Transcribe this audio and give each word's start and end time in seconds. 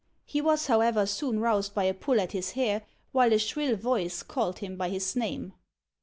He 0.25 0.41
was, 0.41 0.65
however, 0.65 1.05
soon 1.05 1.39
roused 1.41 1.75
by 1.75 1.83
a 1.83 1.93
pull 1.93 2.19
at 2.19 2.31
his 2.31 2.53
hair, 2.53 2.81
while 3.11 3.31
a 3.31 3.37
shrill 3.37 3.75
voice 3.75 4.23
called 4.23 4.57
him 4.57 4.75
by 4.75 4.89
his 4.89 5.15
name. 5.15 5.53